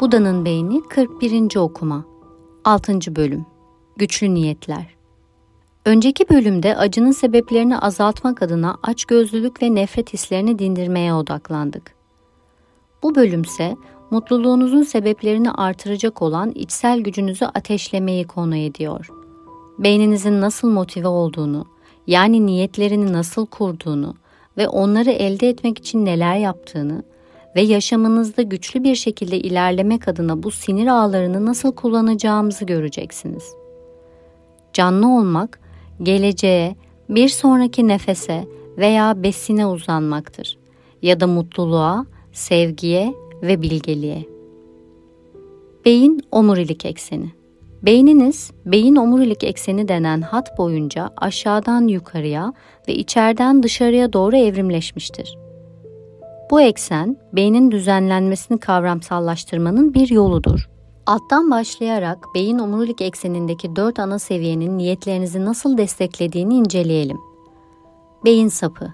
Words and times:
Buda'nın 0.00 0.44
Beyni 0.44 0.82
41. 0.88 1.56
Okuma 1.56 2.04
6. 2.64 3.16
Bölüm 3.16 3.46
Güçlü 3.96 4.34
Niyetler 4.34 4.86
Önceki 5.86 6.28
bölümde 6.28 6.76
acının 6.76 7.10
sebeplerini 7.10 7.78
azaltmak 7.78 8.42
adına 8.42 8.78
açgözlülük 8.82 9.62
ve 9.62 9.74
nefret 9.74 10.12
hislerini 10.12 10.58
dindirmeye 10.58 11.14
odaklandık. 11.14 11.94
Bu 13.02 13.14
bölümse 13.14 13.76
mutluluğunuzun 14.10 14.82
sebeplerini 14.82 15.50
artıracak 15.50 16.22
olan 16.22 16.50
içsel 16.50 17.00
gücünüzü 17.00 17.44
ateşlemeyi 17.44 18.26
konu 18.26 18.56
ediyor. 18.56 19.10
Beyninizin 19.78 20.40
nasıl 20.40 20.70
motive 20.70 21.08
olduğunu, 21.08 21.66
yani 22.06 22.46
niyetlerini 22.46 23.12
nasıl 23.12 23.46
kurduğunu 23.46 24.14
ve 24.56 24.68
onları 24.68 25.10
elde 25.10 25.48
etmek 25.48 25.78
için 25.78 26.04
neler 26.04 26.36
yaptığını 26.36 27.02
ve 27.56 27.60
yaşamınızda 27.60 28.42
güçlü 28.42 28.84
bir 28.84 28.94
şekilde 28.94 29.38
ilerlemek 29.38 30.08
adına 30.08 30.42
bu 30.42 30.50
sinir 30.50 30.86
ağlarını 30.86 31.46
nasıl 31.46 31.72
kullanacağımızı 31.72 32.64
göreceksiniz. 32.64 33.44
Canlı 34.72 35.18
olmak, 35.18 35.60
geleceğe, 36.02 36.76
bir 37.08 37.28
sonraki 37.28 37.88
nefese 37.88 38.44
veya 38.78 39.22
besine 39.22 39.66
uzanmaktır 39.66 40.58
ya 41.02 41.20
da 41.20 41.26
mutluluğa, 41.26 42.06
sevgiye 42.32 43.14
ve 43.42 43.62
bilgeliğe. 43.62 44.24
Beyin 45.84 46.20
omurilik 46.30 46.84
ekseni 46.84 47.40
Beyniniz, 47.82 48.50
beyin 48.66 48.96
omurilik 48.96 49.44
ekseni 49.44 49.88
denen 49.88 50.20
hat 50.20 50.58
boyunca 50.58 51.10
aşağıdan 51.16 51.88
yukarıya 51.88 52.52
ve 52.88 52.94
içeriden 52.94 53.62
dışarıya 53.62 54.12
doğru 54.12 54.36
evrimleşmiştir. 54.36 55.39
Bu 56.50 56.60
eksen, 56.60 57.16
beynin 57.32 57.70
düzenlenmesini 57.70 58.60
kavramsallaştırmanın 58.60 59.94
bir 59.94 60.10
yoludur. 60.10 60.70
Alttan 61.06 61.50
başlayarak 61.50 62.18
beyin 62.34 62.58
omurilik 62.58 63.00
eksenindeki 63.00 63.76
dört 63.76 63.98
ana 63.98 64.18
seviyenin 64.18 64.78
niyetlerinizi 64.78 65.44
nasıl 65.44 65.78
desteklediğini 65.78 66.54
inceleyelim. 66.54 67.18
Beyin 68.24 68.48
sapı 68.48 68.92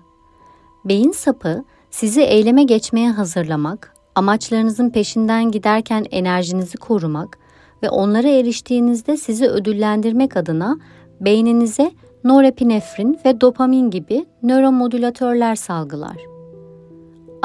Beyin 0.84 1.12
sapı, 1.12 1.64
sizi 1.90 2.22
eyleme 2.22 2.64
geçmeye 2.64 3.10
hazırlamak, 3.10 3.94
amaçlarınızın 4.14 4.90
peşinden 4.90 5.50
giderken 5.50 6.06
enerjinizi 6.10 6.78
korumak 6.78 7.38
ve 7.82 7.88
onlara 7.90 8.28
eriştiğinizde 8.28 9.16
sizi 9.16 9.48
ödüllendirmek 9.48 10.36
adına 10.36 10.78
beyninize 11.20 11.90
norepinefrin 12.24 13.18
ve 13.24 13.40
dopamin 13.40 13.90
gibi 13.90 14.26
nöromodülatörler 14.42 15.54
salgılar. 15.54 16.35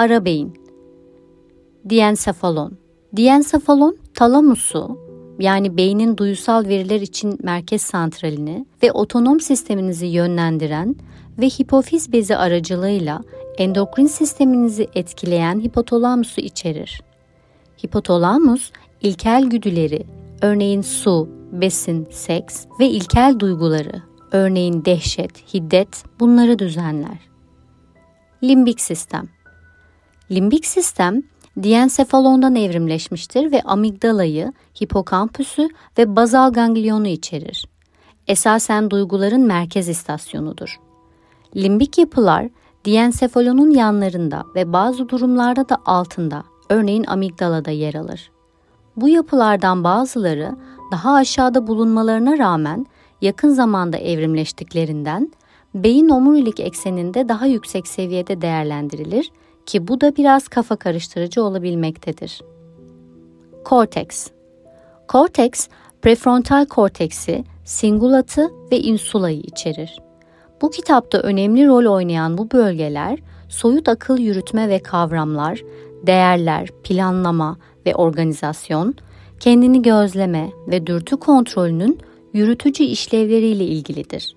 Ara 0.02 0.26
beyin 0.26 0.54
Diensefalon 1.90 2.78
Diensefalon 3.16 3.98
talamusu 4.14 5.00
yani 5.40 5.78
beynin 5.78 6.18
duyusal 6.18 6.66
veriler 6.66 7.02
için 7.02 7.40
merkez 7.44 7.82
santralini 7.82 8.66
ve 8.84 8.92
otonom 8.92 9.40
sisteminizi 9.40 10.06
yönlendiren 10.06 10.96
ve 11.40 11.48
hipofiz 11.48 12.14
bezi 12.14 12.38
aracılığıyla 12.38 13.22
endokrin 13.58 14.06
sisteminizi 14.06 14.88
etkileyen 14.96 15.60
hipotalamusu 15.60 16.42
içerir. 16.42 17.02
Hipotalamus, 17.84 18.72
ilkel 19.02 19.46
güdüleri, 19.46 20.06
örneğin 20.42 20.82
su, 20.82 21.30
besin, 21.52 22.08
seks 22.12 22.66
ve 22.80 22.88
ilkel 22.88 23.36
duyguları, 23.40 24.02
örneğin 24.32 24.86
dehşet, 24.86 25.54
hiddet 25.54 26.04
bunları 26.20 26.60
düzenler. 26.60 27.20
Limbik 28.44 28.82
sistem 28.82 29.41
Limbik 30.32 30.66
sistem, 30.66 31.24
diensefalondan 31.64 32.56
evrimleşmiştir 32.56 33.52
ve 33.52 33.62
amigdalayı, 33.62 34.54
hipokampüsü 34.84 35.70
ve 35.98 36.16
bazal 36.16 36.54
gangliyonu 36.54 37.08
içerir. 37.08 37.66
Esasen 38.28 38.90
duyguların 38.90 39.42
merkez 39.42 39.90
istasyonudur. 39.90 40.80
Limbik 41.56 41.98
yapılar 41.98 42.50
Diensefalonun 42.86 43.72
yanlarında 43.72 44.44
ve 44.56 44.74
bazı 44.74 45.10
durumlarda 45.10 45.70
da 45.70 45.78
altında, 45.86 46.44
örneğin 46.70 47.04
amigdalada 47.04 47.72
yer 47.72 47.94
alır. 47.94 48.32
Bu 48.96 49.10
yapılardan 49.10 49.84
bazıları 49.84 50.56
daha 50.92 51.14
aşağıda 51.14 51.68
bulunmalarına 51.68 52.38
rağmen 52.38 52.86
yakın 53.22 53.50
zamanda 53.50 53.98
evrimleştiklerinden 53.98 55.32
beyin 55.76 56.10
omurilik 56.10 56.60
ekseninde 56.60 57.30
daha 57.30 57.46
yüksek 57.46 57.88
seviyede 57.88 58.42
değerlendirilir 58.42 59.32
ki 59.66 59.88
bu 59.88 60.02
da 60.02 60.16
biraz 60.16 60.48
kafa 60.48 60.76
karıştırıcı 60.76 61.44
olabilmektedir. 61.44 62.42
Korteks 63.64 64.28
Korteks, 65.08 65.68
prefrontal 66.02 66.66
korteksi, 66.66 67.44
singulatı 67.66 68.52
ve 68.72 68.80
insulayı 68.80 69.40
içerir. 69.40 69.98
Bu 70.62 70.70
kitapta 70.70 71.18
önemli 71.18 71.68
rol 71.68 71.94
oynayan 71.94 72.38
bu 72.38 72.52
bölgeler 72.52 73.20
soyut 73.50 73.90
akıl 73.90 74.18
yürütme 74.18 74.70
ve 74.70 74.80
kavramlar, 74.80 75.62
değerler, 76.08 76.70
planlama 76.84 77.58
ve 77.86 77.96
organizasyon, 77.96 78.96
kendini 79.40 79.82
gözleme 79.82 80.50
ve 80.68 80.88
dürtü 80.88 81.18
kontrolünün 81.18 82.00
yürütücü 82.34 82.84
işlevleriyle 82.84 83.66
ilgilidir. 83.66 84.36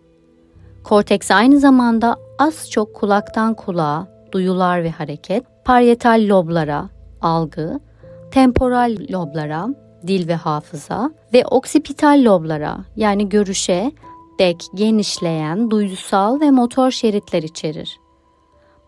Korteks 0.84 1.30
aynı 1.30 1.60
zamanda 1.60 2.16
az 2.38 2.70
çok 2.70 2.94
kulaktan 2.94 3.54
kulağa, 3.54 4.13
duyular 4.34 4.84
ve 4.84 4.90
hareket, 4.90 5.44
parietal 5.64 6.28
loblara, 6.28 6.88
algı, 7.20 7.80
temporal 8.30 8.96
loblara, 9.10 9.68
dil 10.06 10.28
ve 10.28 10.34
hafıza 10.34 11.10
ve 11.32 11.46
oksipital 11.46 12.24
loblara 12.24 12.84
yani 12.96 13.28
görüşe, 13.28 13.92
bek, 14.38 14.64
genişleyen, 14.74 15.70
duysal 15.70 16.40
ve 16.40 16.50
motor 16.50 16.90
şeritler 16.90 17.42
içerir. 17.42 17.98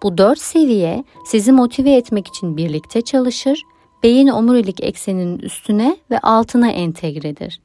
Bu 0.02 0.18
dört 0.18 0.38
seviye 0.38 1.04
sizi 1.26 1.52
motive 1.52 1.92
etmek 1.92 2.26
için 2.26 2.56
birlikte 2.56 3.00
çalışır, 3.00 3.62
beyin 4.02 4.28
omurilik 4.28 4.84
ekseninin 4.84 5.38
üstüne 5.38 5.96
ve 6.10 6.18
altına 6.18 6.70
entegredir. 6.70 7.60